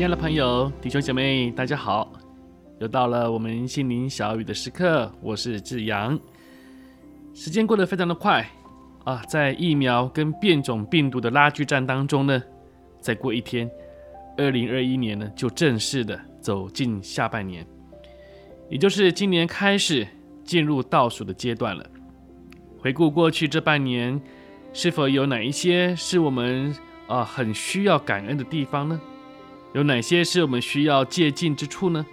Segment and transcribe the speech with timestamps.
[0.00, 2.10] 亲爱的朋友、弟兄姐妹，大家好！
[2.78, 6.18] 又到了我们心灵小语的时刻，我是志阳。
[7.34, 8.50] 时间过得非常的快
[9.04, 12.42] 啊，在疫苗跟变种病毒的拉锯战当中呢，
[12.98, 13.70] 再过一天，
[14.38, 17.66] 二零二一年呢就正式的走进下半年，
[18.70, 20.08] 也就是今年开始
[20.42, 21.84] 进入倒数的阶段了。
[22.78, 24.18] 回顾过去这半年，
[24.72, 26.74] 是否有哪一些是我们
[27.06, 28.98] 啊很需要感恩的地方呢？
[29.72, 32.04] 有哪些是我们需要借鉴之处呢？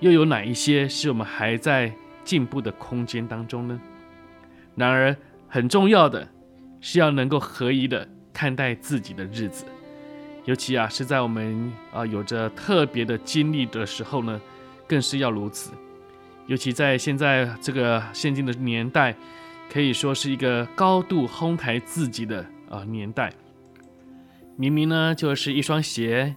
[0.00, 1.92] 又有哪一些是我们还在
[2.24, 3.80] 进步的空间当中呢？
[4.74, 5.16] 然而，
[5.48, 6.28] 很重要的
[6.80, 9.64] 是要能够合宜的看待自己的日子，
[10.44, 14.40] 尤其啊是在我们啊有着特别的经历的时候呢，
[14.86, 15.72] 更是要如此。
[16.46, 19.14] 尤其在现在这个现今的年代，
[19.70, 23.32] 可以说是一个高度哄抬自己的啊年代。
[24.56, 26.34] 明明呢就是一双鞋。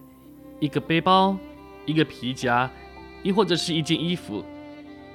[0.60, 1.36] 一个背包，
[1.84, 2.70] 一个皮夹，
[3.22, 4.44] 亦或者是一件衣服，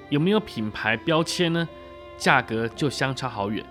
[0.09, 1.67] 有没有品牌标签呢？
[2.17, 3.65] 价格就相差好远。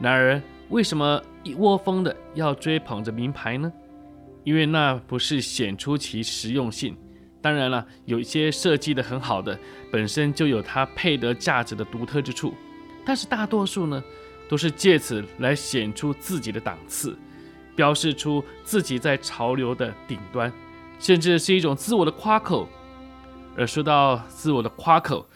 [0.00, 3.72] 然而，为什么一窝蜂的要追捧着名牌呢？
[4.44, 6.96] 因为那不是显出其实用性。
[7.40, 9.58] 当然了，有一些设计的很好的，
[9.90, 12.54] 本身就有它配得价值的独特之处。
[13.04, 14.02] 但是大多数呢，
[14.48, 17.18] 都是借此来显出自己的档次，
[17.74, 20.52] 标示出自己在潮流的顶端。
[20.98, 22.68] 甚至是一种自我的夸口，
[23.56, 25.26] 而说到自我的夸口，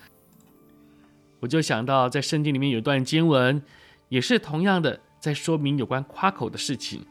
[1.40, 3.62] 我就想到在圣经里面有段经文，
[4.08, 7.04] 也是同样的在说明有关夸口的事情，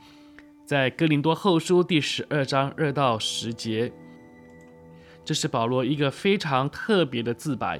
[0.65, 3.91] 在哥林多后书第十二章二到十节，
[5.23, 7.79] 这是保罗一个非常特别的自白。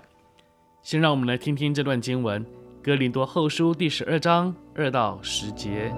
[0.84, 2.45] 先让我们来听听这段经文，
[2.81, 5.91] 哥林多后书第十二章二到十节。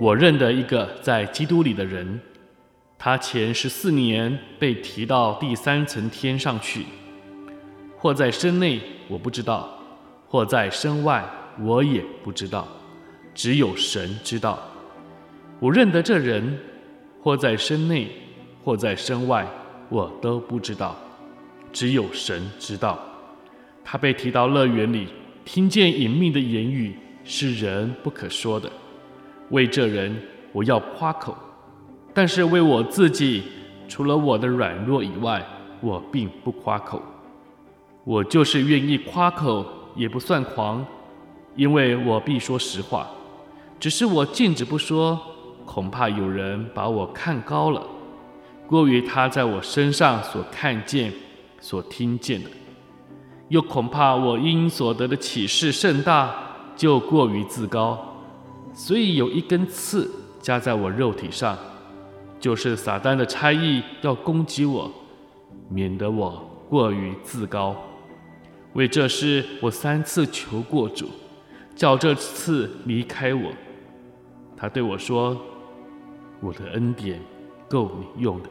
[0.00, 2.18] 我认得一个在基督里的人，
[2.98, 6.86] 他前十四年被提到第三层天上去，
[7.98, 9.78] 或在身内我不知道，
[10.26, 11.22] 或在身外
[11.60, 12.66] 我也不知道，
[13.34, 14.58] 只有神知道。
[15.58, 16.58] 我认得这人，
[17.20, 18.08] 或在身内，
[18.64, 19.46] 或在身外，
[19.90, 20.96] 我都不知道，
[21.74, 22.98] 只有神知道。
[23.84, 25.08] 他被提到乐园里，
[25.44, 28.72] 听见隐秘的言语，是人不可说的。
[29.50, 30.16] 为这人，
[30.52, 31.32] 我要夸口；
[32.14, 33.42] 但是为我自己，
[33.88, 35.44] 除了我的软弱以外，
[35.80, 37.00] 我并不夸口。
[38.04, 40.84] 我就是愿意夸口，也不算狂，
[41.54, 43.06] 因为我必说实话。
[43.78, 45.18] 只是我禁止不说，
[45.64, 47.86] 恐怕有人把我看高了，
[48.66, 51.12] 过于他在我身上所看见、
[51.60, 52.48] 所听见的；
[53.48, 56.34] 又恐怕我因所得的启示甚大，
[56.76, 58.09] 就过于自高。
[58.72, 60.10] 所以有一根刺
[60.40, 61.58] 加在我肉体上，
[62.38, 64.90] 就是撒旦的差役要攻击我，
[65.68, 67.76] 免得我过于自高。
[68.74, 71.08] 为这事，我三次求过主，
[71.74, 73.50] 叫这刺离开我。
[74.56, 75.36] 他对我说
[76.40, 77.20] ：“我的恩典
[77.68, 78.48] 够你用的，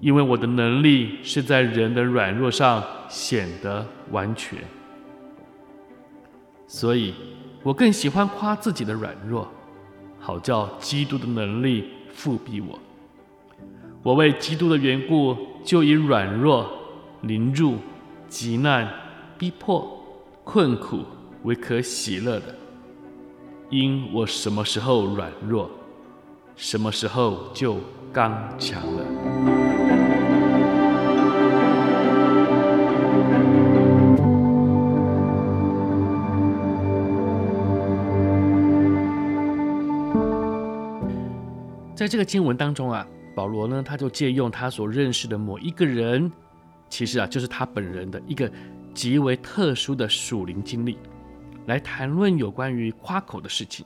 [0.00, 4.58] 因为我的能力是在人的软弱上显得完全。”
[6.66, 7.14] 所以。
[7.66, 9.48] 我更喜欢夸自己的软弱，
[10.20, 12.78] 好叫基督的能力复庇我。
[14.04, 16.70] 我为基督的缘故，就以软弱、
[17.22, 17.74] 凌辱、
[18.28, 18.88] 急难、
[19.36, 20.00] 逼迫、
[20.44, 21.00] 困苦
[21.42, 22.54] 为可喜乐的，
[23.68, 25.68] 因我什么时候软弱，
[26.54, 27.78] 什么时候就
[28.12, 30.05] 刚强了。
[42.06, 43.04] 在这个经文当中啊，
[43.34, 46.30] 保罗呢，他就借用他所认识的某一个人，
[46.88, 48.48] 其实啊，就是他本人的一个
[48.94, 50.98] 极为特殊的属灵经历，
[51.66, 53.84] 来谈论有关于夸口的事情。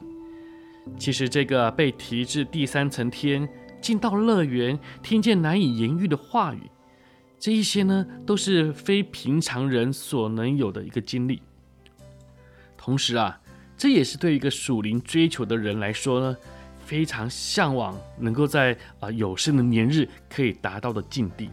[0.99, 3.49] 其实这个被提至第三层天，
[3.81, 6.71] 进到乐园，听见难以言喻的话语，
[7.39, 11.41] 这一些呢，都是非平常人所能有的一个经历。
[12.77, 13.41] 同时啊，
[13.79, 16.37] 这也是对一个属灵追求的人来说呢，
[16.91, 21.49] 非常向往能够在啊有生的年日可以达到的境地。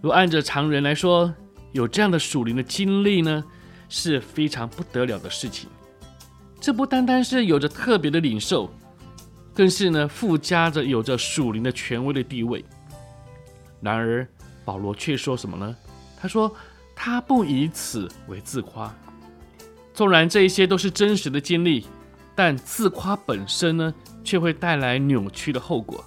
[0.00, 1.32] 如按着常人来说，
[1.70, 3.44] 有这样的属灵的经历呢，
[3.88, 5.70] 是非常不得了的事情。
[6.60, 8.68] 这不单单是有着特别的领受，
[9.54, 12.64] 更是呢附加着有着属灵的权威的地位。
[13.80, 14.26] 然而，
[14.64, 15.76] 保罗却说什么呢？
[16.20, 16.52] 他说
[16.92, 18.92] ：“他不以此为自夸。
[19.94, 21.86] 纵然这一些都是真实的经历，
[22.34, 23.94] 但自夸本身呢，
[24.24, 26.04] 却会带来扭曲的后果。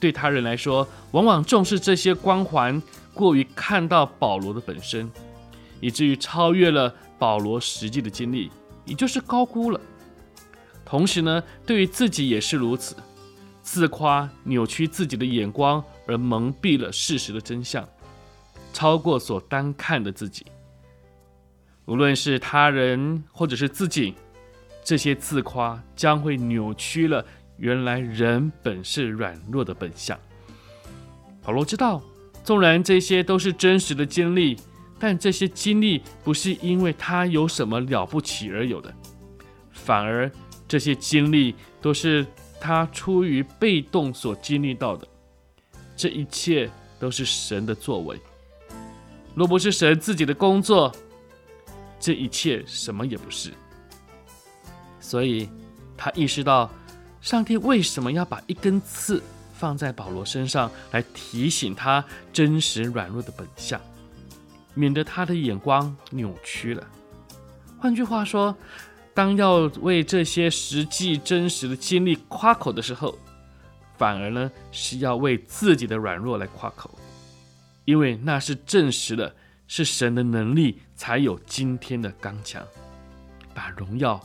[0.00, 2.82] 对他人来说，往往重视这些光环，
[3.12, 5.10] 过于看到保罗的本身，
[5.80, 8.50] 以至于超越了保罗实际的经历，
[8.84, 9.80] 也就是高估了。
[10.84, 12.94] 同时呢，对于自己也是如此，
[13.62, 17.82] 自夸扭曲自己的眼光。”而蒙蔽了事实的真相，
[18.74, 20.44] 超过所单看的自己。
[21.86, 24.14] 无论是他人或者是自己，
[24.84, 27.24] 这些自夸将会扭曲了
[27.56, 30.18] 原来人本是软弱的本相。
[31.42, 32.02] 保罗知道，
[32.44, 34.56] 纵然这些都是真实的经历，
[34.98, 38.94] 但这些经历不是因为他有什么了不起而有的，
[39.72, 40.30] 反而
[40.68, 42.26] 这些经历都是
[42.60, 45.08] 他出于被动所经历到的。
[45.96, 48.20] 这一切都是神的作为，
[49.34, 50.92] 若不是神自己的工作，
[52.00, 53.50] 这一切什么也不是。
[55.04, 55.50] 所以，
[55.98, 56.70] 他意识到，
[57.20, 59.22] 上帝为什么要把一根刺
[59.52, 62.02] 放在保罗身上，来提醒他
[62.32, 63.78] 真实软弱的本相，
[64.72, 66.82] 免得他的眼光扭曲了。
[67.78, 68.56] 换句话说，
[69.12, 73.18] 当要为这些实际真实的经历夸口的时候，
[73.98, 76.90] 反而呢，是要为自己的软弱来夸口，
[77.84, 79.34] 因为那是证实了
[79.68, 82.66] 是神的能力才有今天的刚强，
[83.52, 84.18] 把荣耀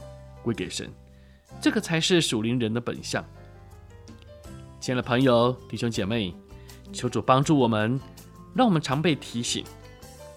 [0.43, 0.91] 归给神，
[1.61, 3.23] 这个才是属灵人的本相。
[4.79, 6.33] 亲爱的朋友、弟兄姐妹，
[6.93, 7.99] 求主帮助我们，
[8.55, 9.65] 让我们常被提醒，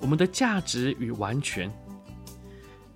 [0.00, 1.72] 我们的价值与完全，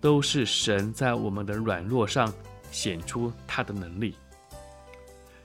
[0.00, 2.32] 都是神在我们的软弱上
[2.70, 4.14] 显出他的能力。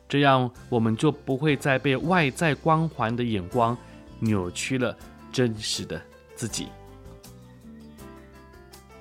[0.10, 3.78] 这样，我们就不会再被外在光环的眼光
[4.19, 4.98] 扭曲了
[5.31, 6.02] 真实的
[6.36, 6.68] 自己。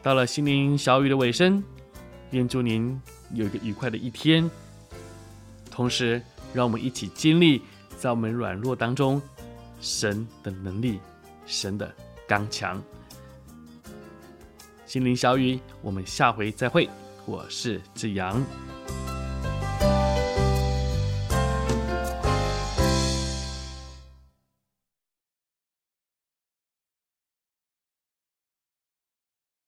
[0.02, 1.64] 到了心灵小雨的尾声，
[2.30, 3.00] 愿祝您
[3.34, 4.48] 有一个愉快的一天。
[5.70, 6.20] 同时，
[6.52, 7.62] 让我们一起经历
[7.96, 9.20] 在我们软弱当中
[9.80, 11.00] 神的能力、
[11.46, 11.92] 神的
[12.28, 12.82] 刚强。
[14.86, 16.88] 心灵小雨，我们下回再会。
[17.26, 18.44] 我是志阳。